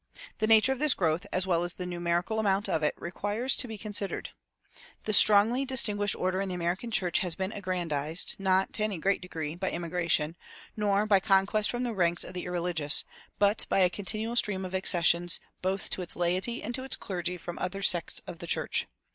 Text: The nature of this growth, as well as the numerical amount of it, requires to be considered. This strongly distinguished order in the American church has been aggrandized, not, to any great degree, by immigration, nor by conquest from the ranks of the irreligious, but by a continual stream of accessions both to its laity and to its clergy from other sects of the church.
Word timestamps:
The 0.39 0.47
nature 0.47 0.71
of 0.71 0.79
this 0.79 0.95
growth, 0.95 1.27
as 1.31 1.45
well 1.45 1.63
as 1.63 1.75
the 1.75 1.85
numerical 1.85 2.39
amount 2.39 2.67
of 2.67 2.81
it, 2.81 2.95
requires 2.97 3.55
to 3.57 3.67
be 3.67 3.77
considered. 3.77 4.31
This 5.03 5.19
strongly 5.19 5.63
distinguished 5.63 6.15
order 6.15 6.41
in 6.41 6.49
the 6.49 6.55
American 6.55 6.89
church 6.89 7.19
has 7.19 7.35
been 7.35 7.51
aggrandized, 7.51 8.37
not, 8.39 8.73
to 8.73 8.83
any 8.83 8.97
great 8.97 9.21
degree, 9.21 9.53
by 9.53 9.69
immigration, 9.69 10.35
nor 10.75 11.05
by 11.05 11.19
conquest 11.19 11.69
from 11.69 11.83
the 11.83 11.93
ranks 11.93 12.23
of 12.23 12.33
the 12.33 12.45
irreligious, 12.45 13.03
but 13.37 13.67
by 13.69 13.81
a 13.81 13.91
continual 13.91 14.35
stream 14.35 14.65
of 14.65 14.73
accessions 14.73 15.39
both 15.61 15.91
to 15.91 16.01
its 16.01 16.15
laity 16.15 16.63
and 16.63 16.73
to 16.73 16.83
its 16.83 16.95
clergy 16.95 17.37
from 17.37 17.59
other 17.59 17.83
sects 17.83 18.21
of 18.25 18.39
the 18.39 18.47
church. 18.47 18.87